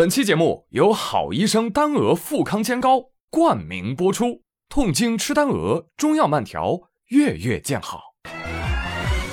[0.00, 6.74] 本期节目由好医生丹鹅富康煎膏冠名播出，痛经吃丹鹅，中药慢调，
[7.08, 8.00] 月月见好。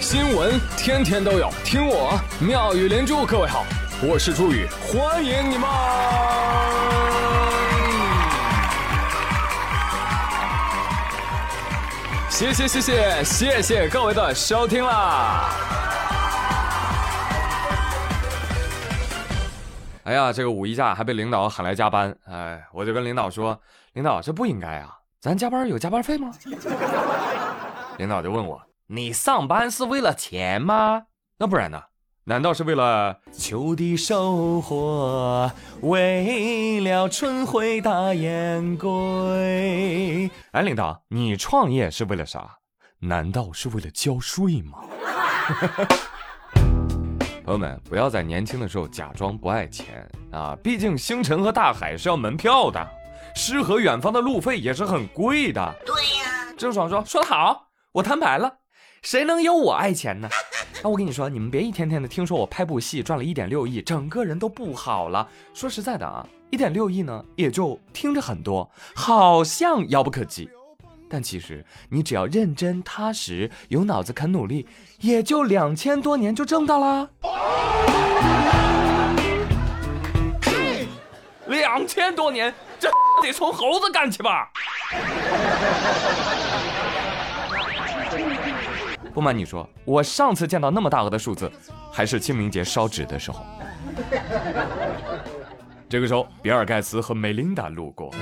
[0.01, 3.25] 新闻天天都有，听我妙语连珠。
[3.25, 3.65] 各位好，
[4.01, 5.69] 我是朱宇，欢迎你们！
[12.29, 15.49] 谢谢谢谢谢谢各位的收听啦！
[20.07, 23.59] 哎呀，这个五一假还被领导喊来加班，哎，我就跟领导说，
[23.91, 26.31] 领导这不应该啊，咱加班有加班费吗？
[27.99, 31.07] 领导就问我，你上班是为了钱吗？
[31.39, 31.84] 那不然呢？
[32.23, 35.51] 难道是为了秋的收获，
[35.81, 40.31] 为了春回大雁归？
[40.53, 42.59] 哎，领导，你创业是为了啥？
[42.99, 44.79] 难道是为了交税吗？
[47.47, 50.53] 朋友们，不要在年轻的时候假装不爱钱啊！
[50.61, 52.85] 毕竟星辰和大海是要门票的，
[53.37, 55.76] 诗和远方的路费也是很贵的。
[55.85, 58.54] 对呀，郑爽说说得好，我摊牌了，
[59.01, 60.27] 谁能有我爱钱呢？
[60.84, 65.25] 那 我跟你说，你们别一天天的听说我拍部戏赚了一点六亿，整个人都不好了。
[65.53, 70.50] 说实在的啊，一点六亿呢，也就听着很多，好像遥不可及。
[71.09, 74.68] 但其实你只要认真踏实，有脑子肯努力，
[75.00, 77.09] 也就两千多年就挣到了。
[81.47, 82.90] 两千多年，这
[83.24, 84.52] 得从猴子干起吧？
[89.13, 91.52] 不瞒你说，我上次见到那么大额的数字，
[91.91, 93.46] 还是清明节烧纸的时候。
[95.90, 98.13] 这个时候，比尔盖茨和梅琳达路过。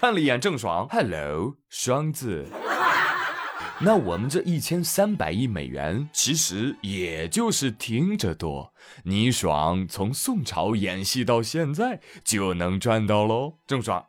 [0.00, 2.48] 看了一眼郑爽，Hello，双子。
[3.80, 8.72] 那我们这一千三百亿美元，其实也就是听着多。
[9.04, 13.58] 你爽，从宋朝演戏到现在就能赚到喽。
[13.66, 14.08] 郑爽啊！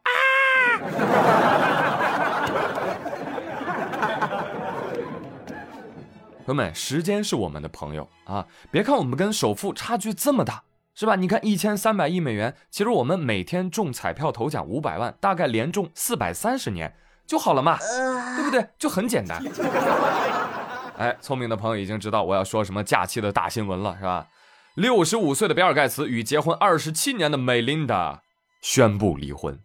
[6.47, 8.47] 朋友们，时间是我们的朋友啊！
[8.71, 10.63] 别看我们跟首富差距这么大。
[10.93, 11.15] 是吧？
[11.15, 16.93] 你看一千三百亿美元，其实我们每天中彩票头奖五百万，大概连中四百三十年
[17.25, 17.77] 就好了嘛，
[18.35, 18.67] 对不对？
[18.77, 19.41] 就很简单。
[20.97, 24.27] 哎，聪明的朋友已经知道我要说什么假期的大新闻了，是吧？
[24.75, 28.21] 六十五岁的比尔盖茨与结婚二十七年的美琳达
[28.61, 29.59] 宣布离婚。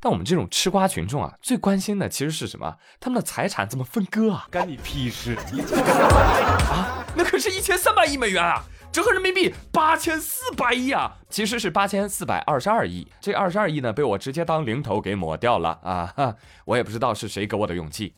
[0.00, 2.76] 但我们这种吃瓜群众啊，最关心的其实是什么？
[3.00, 4.46] 他们的财产怎么分割啊？
[4.50, 5.34] 干你屁事
[6.70, 6.95] 啊！
[7.16, 8.62] 那可是一千三百亿美元啊，
[8.92, 13.08] 折合人民币八千四百亿啊，其实是八千四百二十二亿。
[13.20, 16.34] 这二十二亿呢，被我直接当零头给抹掉了啊！
[16.66, 18.12] 我也不知道是谁给我的勇气。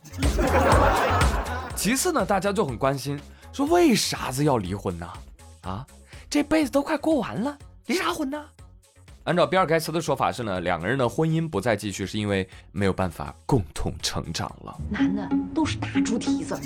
[1.75, 3.17] 其次呢，大家就很关心，
[3.53, 5.07] 说为啥子要离婚呢？
[5.61, 5.87] 啊，
[6.29, 8.43] 这辈子都快过完了，离啥婚呢？
[9.25, 14.75] 按照比尔盖茨的说法是呢，两个人的婚姻不再继续，是因为没有办法共同成长了。
[14.89, 16.59] 男的都是大猪蹄子。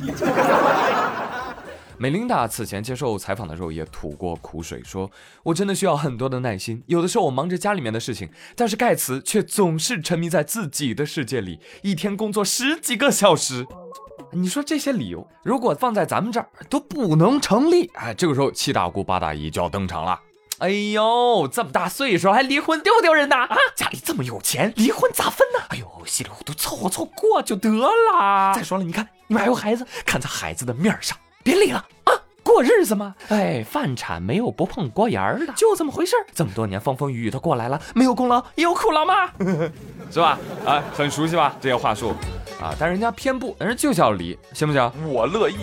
[1.97, 5.09] 美琳达此前接受采访的时候也吐过苦水，说
[5.43, 13.65] ：“我真的需要很多的耐心，有的时候我忙着家里面的事情，但是盖茨却总是沉迷在自己的世界里，一天工作十几个小时。
[14.33, 17.89] 你说这些理由，如果放在咱们这儿都不能成立。
[17.93, 20.19] 哎，这个时候七大姑八大姨就要登场了。”
[20.59, 23.37] 哎呦，这么大岁数还离婚，丢不丢人呐？
[23.43, 25.59] 啊，家里这么有钱，离婚咋分呢？
[25.69, 28.53] 哎呦，稀里糊涂凑合凑合过就得了。
[28.55, 33.13] 再说了，你看你们还有孩子，看在孩子的面上，别离了啊，过日子嘛。
[33.29, 39.29] 哎，饭铲没有不碰锅沿儿的，就这么回事儿这么多年风风雨雨都过来了，没有功劳也有苦劳嘛，
[40.09, 40.39] 是吧？
[40.65, 42.15] 啊，很熟悉吧这些话术
[42.61, 42.73] 啊？
[42.79, 44.91] 但人家偏不，人家就是要离，行不行？
[45.07, 45.57] 我乐意。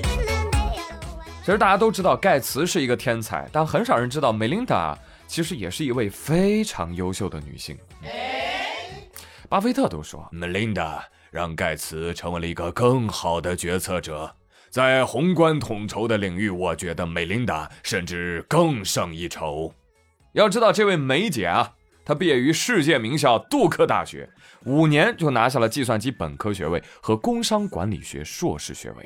[1.40, 7.76] 其实大家都知道盖茨是一个天才，但很少人知道梅琳达其实也是一位非常优秀的女性。
[9.48, 14.32] 巴菲特都说，梅琳达让盖茨成为了一个更好的决策者。
[14.70, 19.74] 在宏观统筹的领域，我觉得梅琳达甚至更胜一筹。
[20.32, 21.72] 要知道，这位梅姐啊，
[22.04, 24.30] 她毕业于世界名校杜克大学，
[24.64, 29.04] 五年就拿下了计算机本科学位和工商管理学硕士学位。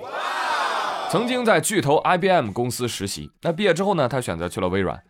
[1.10, 5.02] 曾经在巨头 IBM 公司实习，那毕业之后呢，她选择去了微软。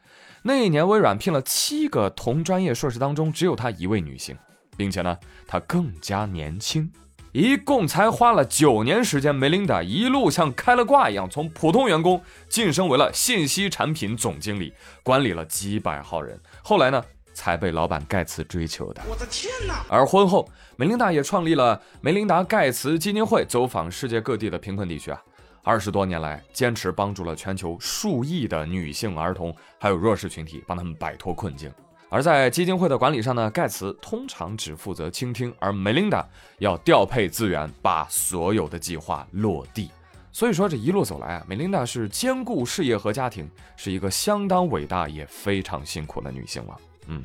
[0.45, 4.37] 那一年，微软聘了七个同专业硕士当中，只有她一位女性，
[4.77, 5.19] 并且呢，
[5.49, 6.89] 她更加年轻。
[7.35, 14.73] 一共才花了九年时间，梅琳达一路像开了挂一样，从普通员工晋升为了信息产品总经理，
[15.03, 16.41] 管理了几百号人。
[16.63, 19.03] 后来呢，才被老板盖茨追求的。
[19.09, 19.85] 我的天哪！
[19.89, 25.21] 而婚后，梅琳达也创立了梅琳达盖茨基金会，走访世界各地的贫困地区啊。
[25.65, 31.69] 二十多年来，坚持帮助了全球数亿的女性、儿童还有弱势群体，帮他们摆脱困境。
[32.15, 36.25] 而在基金会的管理上呢，盖茨通常只负责倾听，而梅琳达
[36.59, 39.91] 要调配资源，把所有的计划落地。
[40.31, 46.77] 所以说，这一路走来啊，梅琳达是兼顾事业和家庭，是一个相当伟大也非常辛苦的女性了。
[47.09, 47.21] 嗯。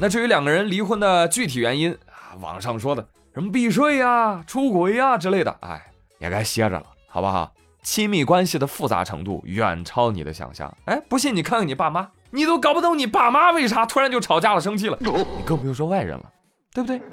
[0.00, 5.80] 那至于两个人离婚的具体原因啊，网上说的什么避税呀、出轨呀之类的，哎，
[6.18, 7.54] 也该歇着了，好不好？
[7.84, 10.74] 亲密关系的复杂程度远超你的想象。
[10.86, 15.06] 哎，不信你看看你爸妈，你都搞不懂你爸妈为啥突然就吵架了、生气了，你
[15.44, 16.24] 更不用说外人了，
[16.72, 17.00] 对不对？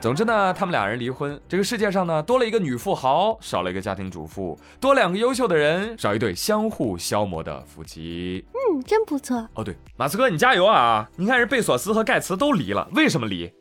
[0.00, 8.46] 总之呢，他们俩人离婚，这个世界上呢多了一个女富豪，少了一个家庭主妇，多两个优秀的人，少一对相互消磨的夫妻。
[8.52, 9.48] 嗯，真不错。
[9.54, 11.10] 哦，对，马斯克，你加油啊！
[11.16, 13.52] 你看，人贝索斯和盖茨都离了，为什么离？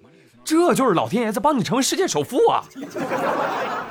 [0.48, 2.64] 这就是老天爷在帮你成为世界首富啊！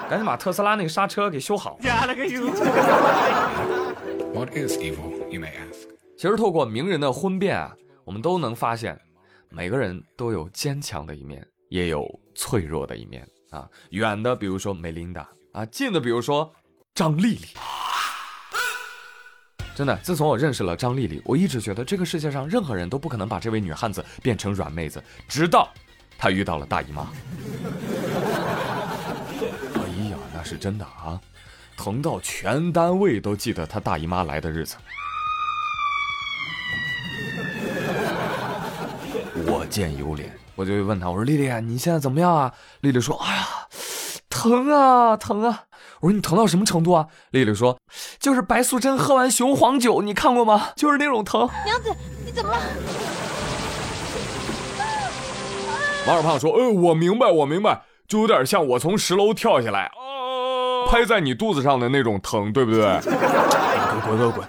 [0.09, 1.79] 赶紧把特斯拉那个刹车给修好。
[1.83, 2.47] 加了个油。
[4.33, 5.29] What is evil?
[5.29, 5.87] You may ask.
[6.17, 8.99] 其实透过名人的婚变啊，我们都能发现，
[9.51, 12.09] 每个人都有坚强的一面，也有。
[12.39, 16.53] 脆弱的一面啊，远的比如说梅琳达啊，近的比如说
[16.95, 17.47] 张丽丽。
[19.75, 25.73] 真的，自从我认识了张丽丽，我一直觉得这个世界上任何人都不可能把这位女汉子变成软妹子，直到
[26.19, 27.09] 她遇到了大姨妈。
[29.75, 29.81] 哎
[30.11, 31.21] 呀，那是真的啊，
[31.77, 34.77] 疼到全单位都记得她大姨妈来的日子。
[39.47, 40.25] 我见犹怜。
[40.55, 42.55] 我就问他，我说丽丽，你现在怎么样啊？
[42.81, 43.47] 丽丽说，哎呀，
[44.31, 45.65] 疼啊，疼啊！
[46.01, 47.09] 我说你疼到什么程度啊？
[47.33, 47.79] 丽丽说，
[48.19, 50.69] 就是白素贞喝完雄黄酒，你看过吗？
[50.75, 51.47] 就是那种疼。
[51.67, 52.59] 娘子，你怎么了？
[56.07, 59.91] 马二胖说，呃，我明白，我明白，就有点像我从十楼跳下来，
[60.89, 63.01] 拍在你肚子上的那种疼，对不对？
[63.03, 64.49] 滚滚滚滚！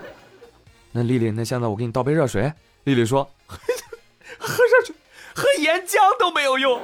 [0.91, 2.53] 那丽丽，那现在我给你倒杯热水。
[2.83, 4.95] 丽丽说， 喝热水。
[5.35, 6.81] 喝岩浆都没有用。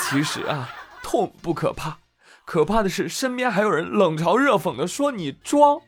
[0.00, 0.68] 其实啊，
[1.02, 1.98] 痛不可怕，
[2.44, 5.80] 可怕的是身边还有人冷嘲热讽的说你装，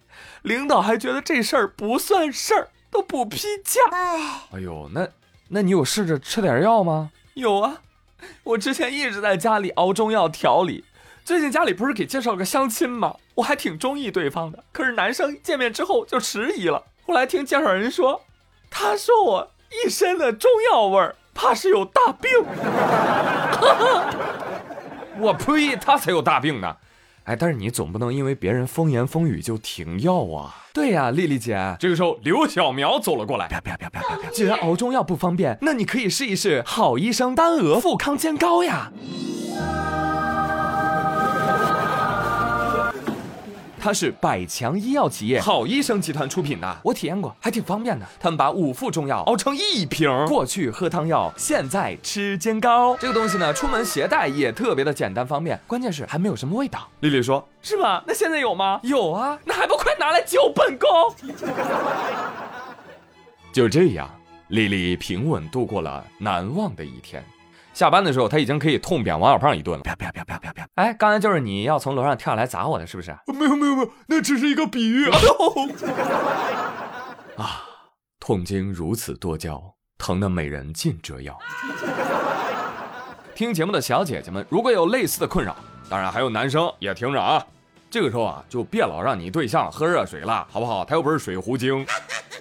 [0.43, 3.81] 领导还觉得这事儿不算事儿，都不批假。
[4.53, 5.09] 哎呦，那
[5.49, 7.11] 那你有试着吃点药吗？
[7.35, 7.81] 有啊，
[8.45, 10.85] 我之前一直在家里熬中药调理。
[11.25, 13.17] 最近家里不是给介绍个相亲吗？
[13.37, 16.83] 我还挺中意对方的，可是男生见面之后就迟疑了。
[17.07, 18.23] 后来听介绍人说，
[18.71, 19.51] 他说我
[19.85, 21.17] 一身的中药味儿。
[21.37, 22.31] 怕是有大病，
[25.19, 25.75] 我呸！
[25.75, 26.77] 他才有大病呢。
[27.25, 30.67] 哎，但是你总不能因为别人风言风语就停药啊。
[30.75, 31.77] 对呀，丽丽姐。
[31.81, 33.49] 这个时候，刘小苗走了过来。
[34.33, 38.93] 既然熬中药不方便，那你可以试一试好医生丹鹅复康煎膏呀。
[43.85, 48.07] 它是百强医药企业好医生集团出品的，我体验过，还挺方便的。
[48.19, 52.97] 他们把五副中药熬成一瓶，过去喝汤药，现在吃煎糕。
[52.97, 56.89] 这个东西呢，出门携带也特别的简单方便，关键是还没有什么味道。
[57.01, 58.03] 丽丽说：“是吗？
[58.07, 58.81] 那现在有吗？
[58.85, 60.89] 有啊，那还不快拿来救本宫？”
[63.53, 64.11] 就这样，
[64.49, 67.23] 丽丽平稳度过了难忘的一天。
[67.75, 69.83] 下班的时候，他已经可以痛扁王小胖一顿了。
[69.83, 70.69] 啪啪啪啪啪啪！
[70.77, 73.11] 哎，刚才就是你要从楼上跳下来砸我的，是不是？
[73.27, 75.11] 没有没有没有，那只是一个比喻。
[77.37, 77.65] 啊，
[78.21, 79.61] 痛经如此多娇，
[79.99, 81.37] 疼的美人尽折腰。
[83.35, 85.57] 听节目的小姐姐们，如果有类似的困扰，
[85.91, 87.45] 当然还有男生也听着啊。
[87.91, 90.85] 这个时候啊，就别老让你对象喝热水了，好不好？
[90.85, 91.85] 他又不是水壶精，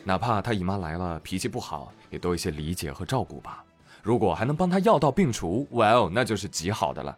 [0.04, 3.64] 哪怕他姨妈来了，脾气不好，也多一些理解和照顾吧。
[4.04, 7.18] 如果还能帮他药到病除，Well，那就是极好的了。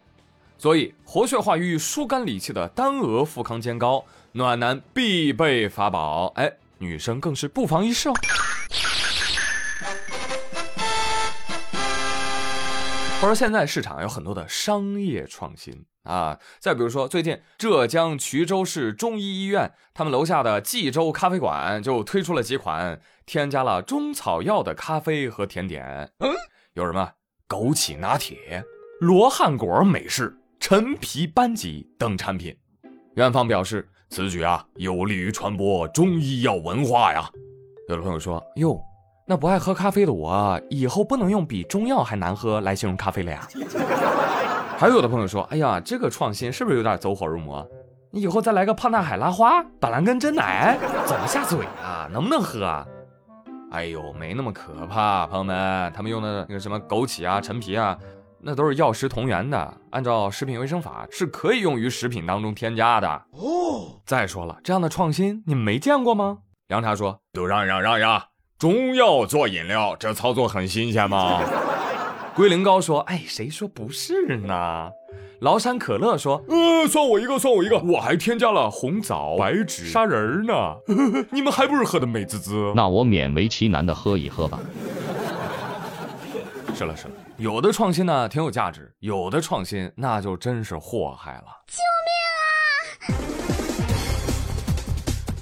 [0.56, 6.28] 所以活血化瘀、疏肝理气的丹额富康煎膏，暖男必备法宝。
[6.36, 8.14] 哎，女生更是不妨一试哦。
[13.20, 26.12] 话说现在市场有很多的商业创新啊，再比如说最近浙江衢州市中医医院，他们楼下的冀州咖啡馆就推出了几款添加了中草药的咖啡和甜点。
[26.20, 26.32] 嗯。
[26.76, 27.10] 有什么
[27.48, 28.62] 枸杞拿铁、
[29.00, 32.54] 罗汉果美式、陈皮班戟等产品？
[33.14, 37.30] 院方表示，此举啊有利于传播中医药文化呀。
[37.88, 38.78] 有的朋友说：“哟，
[39.26, 43.48] 那不爱喝咖啡的我，以后不能用比中药还难喝来形容咖啡了呀？”
[44.76, 47.66] 还有的朋友说：“哎呀，这个创新是不是有点走火入魔？
[48.10, 52.06] 你以后再来个胖大海拉花、板蓝根真奶，怎么下嘴啊？
[52.12, 52.86] 能不能喝啊？”
[53.76, 57.94] 哎呦，没那么可怕，朋友们，他们用的那个什么枸杞啊、陈皮啊，
[58.40, 63.06] 那都是药食同源的，按照食品卫生法是可以用于食品当中添加的。
[63.32, 66.38] 哦，再说了，这样的创新你们没见过吗？
[66.68, 68.22] 凉茶说：“都让让让让，
[68.58, 71.42] 中药做饮料，这操作很新鲜吗？”
[72.34, 74.90] 龟苓膏说：“哎，谁说不是呢？”
[75.40, 81.24] 崂山可乐说：“呃，算我一个，算我一个，我还添加了红枣、白芷、砂仁呢呵呵。
[81.30, 82.72] 你们还不是喝的美滋滋？
[82.74, 84.58] 那我勉为其难的喝一喝吧。”
[86.74, 91.44] 是了是了，有的创新呢挺有价值，有的创新那就真是祸害了。
[91.66, 91.76] 救
[93.08, 93.18] 命啊！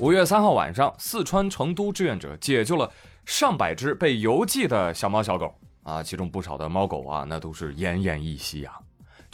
[0.00, 2.90] 五月三号晚上，四川成都志愿者解救了
[3.24, 8.74] 上百只被邮寄的小猫小狗啊，其中不少的猫狗啊，那都是奄奄一息啊。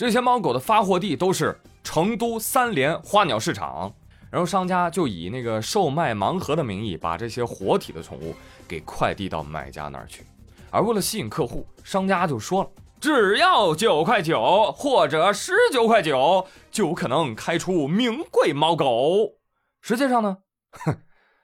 [0.00, 1.54] 这些猫狗的发货地都是
[1.84, 3.92] 成都三联花鸟市场，
[4.30, 8.34] 然后商家就以那个售卖盲盒的名义，把这些活体的宠物
[8.66, 10.24] 给快递到买家那儿去。
[10.70, 19.34] 而为了吸引客户，商家就说了，只要九块九或者十九块九，就有可能开出名贵猫狗。
[19.82, 20.38] 实际上呢，
[20.70, 20.96] 哼，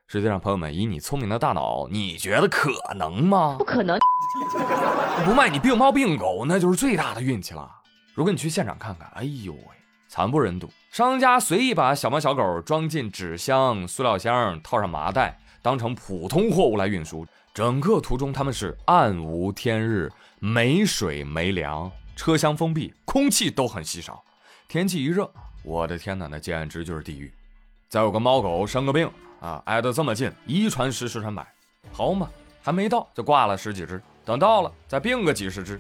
[0.07, 3.57] 实际上朋友们，以你聪明的大脑，你觉得可能吗？
[3.59, 3.99] 不可能，
[5.27, 7.76] 不卖你病猫病狗，那就是最大的运气了。
[8.17, 9.61] 如果你去现场看看，哎呦喂，
[10.09, 10.71] 惨不忍睹。
[10.91, 17.27] 商家随意把小猫小狗装进纸箱、塑料箱，套上麻袋，当成普通货物来运输。
[17.53, 24.25] 整个途中，他们是暗无天日，没水没粮，车厢封闭，空气都很稀少。
[24.67, 25.31] 天气一热，
[25.63, 27.31] 我的天哪，那简直就是地狱。
[27.91, 31.47] 再有个猫狗生个病啊，挨得这么近，一传十，十传百，
[31.93, 32.31] 好嘛，
[32.63, 35.79] 还没到就挂了十几只，等到了再病个几十只。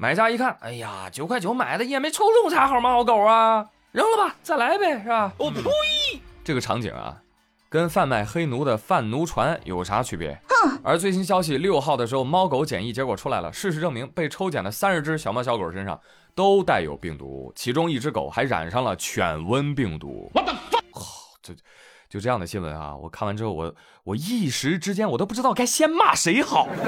[0.00, 5.32] 买家一看，哎呀，九块九买的也没抽中啥好猫狗啊，扔了吧，再来呗，是吧？
[5.36, 5.60] 我呸！
[6.44, 7.20] 这个场景啊。
[7.70, 10.40] 跟贩卖黑奴的贩奴船有啥区别？
[10.82, 13.52] 而最新消息，六号的时候，猫狗检疫结果出来了。
[13.52, 16.00] 事实证明，被抽检的三十只小猫小狗身上
[16.34, 20.30] 都带有病毒，其中一只狗还染上了犬瘟病毒。
[20.32, 20.60] 我的妈！
[21.42, 21.52] 就
[22.08, 22.96] 就这样的新闻啊！
[22.96, 23.74] 我看完之后，我
[24.04, 26.68] 我一时之间我都不知道该先骂谁好。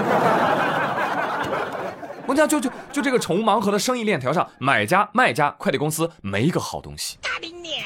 [2.26, 7.18] 我讲，就就就这个宠物盲盒的生意链条上，买家、卖家、快递公司没一个好东西。
[7.22, 7.84] 大饼脸！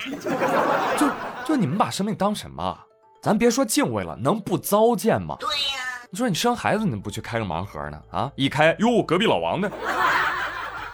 [0.99, 1.08] 就
[1.46, 2.78] 就你们把生命当什么？
[3.20, 5.37] 咱别说敬畏了，能不糟践吗？
[5.38, 5.84] 对呀。
[6.11, 8.00] 你说你生孩子，你怎么不去开个盲盒呢？
[8.11, 9.70] 啊，一开哟，隔壁老王的。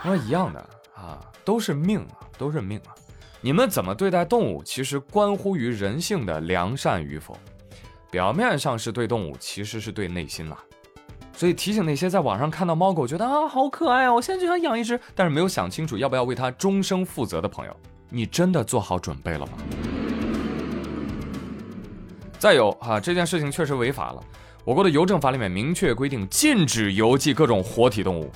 [0.03, 0.59] 我说一样的
[0.95, 2.95] 啊，都是命啊，都是命啊。
[3.41, 7.39] 你们怎么对待动物，其实关乎于人性的良善与否。
[8.11, 10.57] 表面上是对动物，其实是对内心啦。
[11.33, 17.75] 所以提醒那些在网上看到猫狗觉得啊好可爱哦，我现在就想养一只，但是没有想清楚要不要为它终生负责的朋友，
[18.11, 19.53] 你真的做好准备了吗？
[22.39, 24.23] 再有哈，这件事情确实违法了。
[24.65, 28.31] 我国的邮政法里面明确规定禁止邮寄各种活体动物，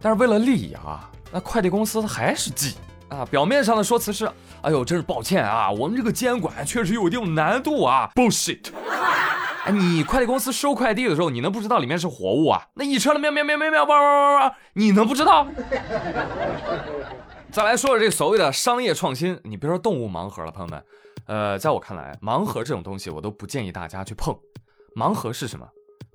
[0.00, 2.74] 但是为了利益啊，那快递公司还是寄
[3.08, 3.26] 啊。
[3.30, 4.26] 表面上的说辞是，
[4.62, 8.10] 哎呦，真是抱歉啊，我们这个监管确实有一定难度啊。
[8.14, 8.70] Bullshit！
[9.64, 12.66] 哎，你快递公司收快递的时候，你能不知道里面是活物啊？
[12.74, 15.46] 那一车的喵喵喵喵喵汪汪汪汪，你能不知道？
[17.52, 20.84] 再来说说这所谓的商业创新，你别说动物盲盒了，朋友们。
[21.26, 24.36] 呃，在我看来，盲盒这种东西我都不建议大家去碰。
[24.96, 25.68] 盲盒是什么？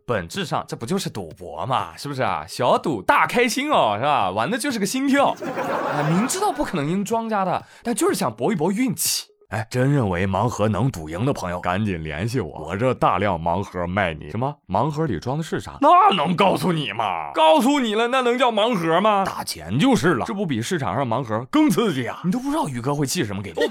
[0.05, 2.45] 本质上这不就是赌博嘛，是不是啊？
[2.47, 4.29] 小赌大开心哦，是吧？
[4.31, 5.29] 玩的就是个心跳。
[5.29, 9.27] 啊，明知道不可能赢庄家的，但就是想搏一搏运气。
[9.49, 14.29] 哎，真认为盲盒能赌赢的朋友，赶紧联系我，我这大量盲盒卖你。
[14.29, 14.53] 什么？
[14.67, 15.77] 盲盒里装的是啥？
[15.79, 17.31] 那能告诉你吗？
[17.33, 19.23] 告诉你了，那能叫盲盒吗？
[19.23, 20.25] 打钱就是了。
[20.25, 22.19] 这不比市场上盲盒更刺激啊？
[22.25, 23.61] 你都不知道宇哥会寄什么给你。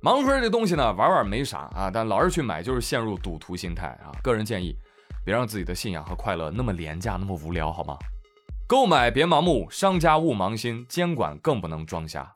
[0.00, 4.08] 盲盒这东西呢，玩玩没啥啊，但老是去买就是陷入赌徒心态啊。
[4.22, 4.74] 个人建议，
[5.22, 7.94] 别让自己的信仰和快乐那么廉价，那么无聊，好吗？
[8.68, 12.28] 购买别盲目，商家勿盲心，监管更不能装瞎。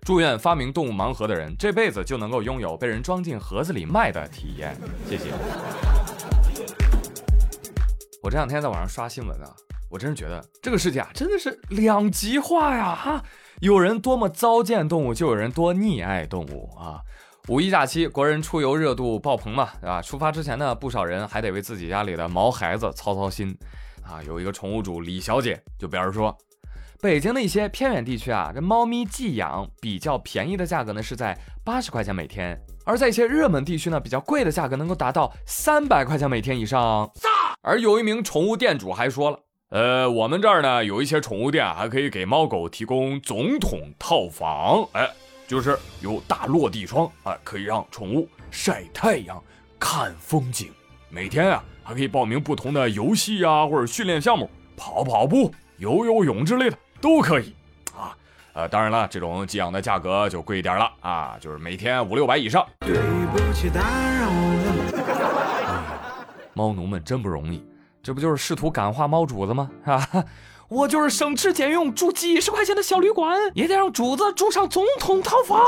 [0.00, 4.74] 祝愿发明动物盲盒的人这辈子就能够拥有被人装进盒子里卖的体验。
[5.06, 5.24] 谢谢。
[8.22, 9.54] 我这两天在网上刷新闻啊，
[9.90, 12.94] 我真是觉得这个世界啊，真的是两极化呀！
[12.94, 13.22] 哈，
[13.60, 17.00] 有人多么糟践动物，就有人多溺爱动物啊。
[17.48, 20.00] 五一假期，国人出游热度爆棚嘛，对吧？
[20.00, 23.54] 出发之前呢，不少人还得为自己家里的毛孩子操操心，
[24.04, 26.36] 啊，有一个宠物主李小姐就表示说，
[27.00, 37.10] 北京的一些偏远地区啊，这猫咪寄养比较便宜的价格呢是在八十块钱每天，而在一些热门地区呢，比较贵的价格能够达到三百块钱每天以上。
[37.62, 39.38] 而有一名宠物店主还说了，
[39.70, 45.08] 呃，我们这儿呢有一些宠物店还可以给猫狗提供总统套房，哎。
[45.46, 49.40] 就是有大落地窗啊，可以让宠物晒太阳、
[49.78, 50.72] 看风景。
[51.10, 57.54] 每天啊，还可以报名不同的游戏啊，或者训练项目，跑跑步、游游泳之类的都可以
[57.94, 58.16] 啊。
[58.54, 62.66] 呃，当然了，这种寄养的价格就贵一点了啊，就是每天五六百以上。
[62.80, 65.84] 对不起，打扰了。
[66.54, 67.62] 猫奴们真不容易，
[68.02, 69.70] 这不就是试图感化猫主子吗？
[69.84, 70.08] 啊，
[70.68, 75.60] 我就是省吃俭用住几十块钱的小旅馆，也得让主子住上总统套房，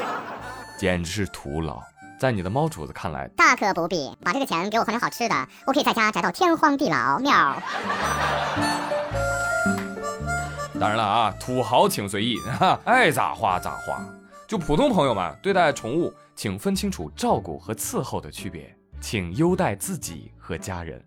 [0.76, 1.80] 简直是徒劳。
[2.18, 7.18] 在你的猫主子看来，大可不必，把这个钱给我换成好吃的，我可以在家宅到天荒地老。
[7.18, 7.62] 喵。
[10.80, 14.02] 当然了啊，土豪请随意，哈，爱咋花咋花。
[14.46, 21.02] 就普通朋友们对待宠物，请分清楚照顾和伺候的区别，请优待自己和家人。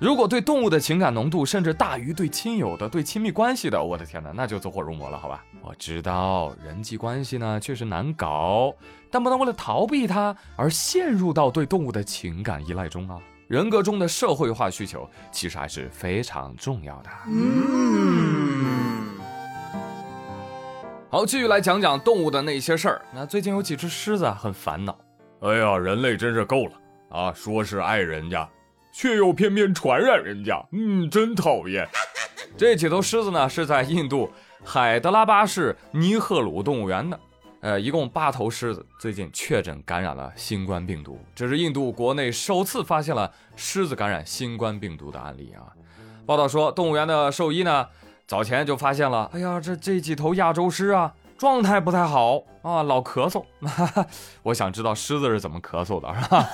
[0.00, 5.44] 如果对动物的情感浓度甚至大于对亲友的、对亲密关系的，我的天哪，那就走火入魔了，好吧？
[5.60, 8.72] 我知道人际关系呢确实难搞，
[9.10, 13.18] 但不能为了逃避它而陷入到对动物的情感依赖中啊。
[13.48, 17.10] 人格中的社会化需求其实还是非常重要的。
[17.26, 19.18] 嗯
[21.10, 23.02] 好，继续来讲讲动物的那些事儿。
[23.12, 24.96] 那最近有几只狮子啊很烦恼，
[25.40, 26.72] 哎呀，人类真是够了
[27.08, 27.32] 啊！
[27.32, 28.48] 说是爱人家，
[28.98, 31.88] 却又偏偏传染人家，嗯，真讨厌。
[32.56, 34.28] 这几头狮子呢是在印度
[34.64, 37.20] 海德拉巴市尼赫鲁动物园的，
[37.60, 45.70] 呃，一共八头狮子最近确诊感染了新冠病毒，这是印度国内首次发现了狮子感染新冠病毒的案例啊。
[46.26, 47.86] 报道说，动物园的兽医呢。
[48.26, 53.42] 早前就发现了，哎呀，这这几头亚洲狮啊，状态不太好啊，老咳嗽。
[54.42, 56.48] 我想知道狮子是怎么咳嗽的，是吧？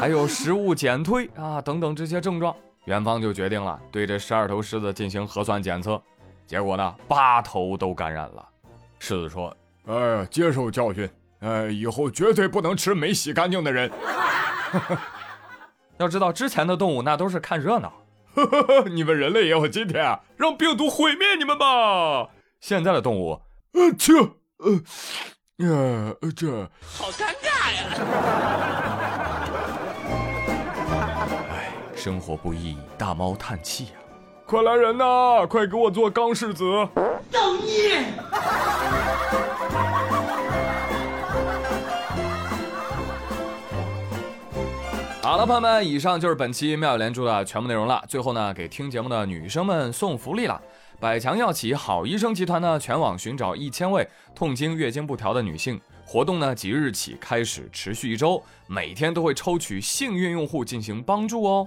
[0.00, 6.00] 还有食物减退啊，等等这些症状，元芳就决定了对这十二头狮子进行核酸检测，
[6.46, 8.48] 结果呢，八头都感染了。
[8.98, 9.54] 狮子说
[9.84, 11.06] ：“哎，接受教训，
[11.40, 13.92] 呃，以后绝对不能吃没洗干净的人。
[15.98, 17.92] 要知道，之前的动物那都是看热闹。
[18.90, 20.18] ”你们人类也有今天啊！
[20.38, 22.30] 让病毒毁灭你们吧！
[22.58, 23.38] 现在的动物，
[23.74, 24.14] 呃，切，
[24.60, 24.72] 呃，
[25.58, 29.19] 呀，这好尴尬呀！
[32.00, 33.90] 哎，生活不易，大猫叹气呀！
[34.46, 35.46] 快来人呐！
[35.46, 36.64] 快给我做钢柿子！
[37.30, 38.06] 造孽！
[45.20, 48.02] 好了，朋友们，以上就是本期妙语连珠的全部内容了。
[48.08, 50.58] 最后呢，给听节目的女生们送福利了。
[50.98, 55.78] 百强药企好医生集团呢，全网寻找一千位痛经、月经不调的女性，
[56.12, 61.64] 活动呢即日起开始，持续一周，每天都会抽取幸运用户进行帮助哦。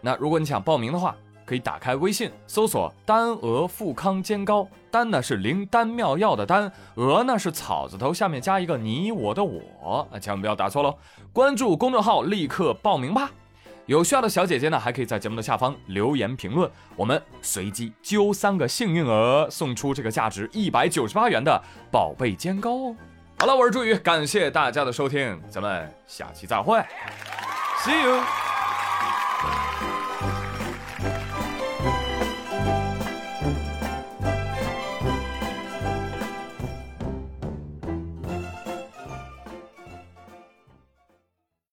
[0.00, 10.98] 那如果你想报名的话，可以打开微信搜索“丹鹅富康煎膏”，丹呢是灵丹妙药的丹，鹅呢是草字头下面加一个你我的我，啊，千万不要打错喽！
[11.32, 13.30] 关注公众号，立刻报名吧！
[13.86, 22.96] 有需要的小姐姐呢，还可以在节目的下方留言评论，我们随机揪三个幸运鹅，送出这个价值一百九十八元的宝贝煎膏哦。
[23.44, 26.78] 好了，我是朱宇，感谢大家的收听，咱们下期再会
[27.82, 28.53] ，See you。